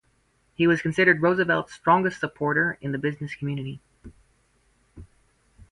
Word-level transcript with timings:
He 0.55 0.65
was 0.65 0.81
considered 0.81 1.21
Roosevelt's 1.21 1.73
strongest 1.75 2.19
supporter 2.19 2.75
in 2.81 2.91
the 2.91 2.97
business 2.97 3.35
community. 3.35 3.81